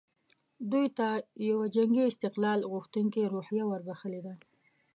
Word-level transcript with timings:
دوی 0.71 0.87
ته 0.97 1.07
یوه 1.49 1.65
جنګي 1.75 2.03
استقلال 2.07 2.59
غوښتونکې 2.71 3.31
روحیه 3.33 3.63
وربخښلې 3.67 4.21
ده. 4.25 4.33